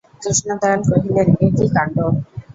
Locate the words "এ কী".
1.37-1.65